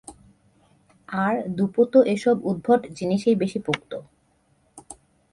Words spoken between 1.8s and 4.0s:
তো এসব উদ্ভট জিনিসেই বেশি পোক্ত।